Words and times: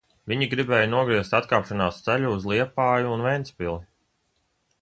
Viņi 0.31 0.45
gribēja 0.53 0.87
nogriezt 0.93 1.35
atkāpšanās 1.39 2.01
ceļu 2.07 2.33
uz 2.39 2.49
Liepāju 2.53 3.15
un 3.19 3.27
Ventspili. 3.29 3.79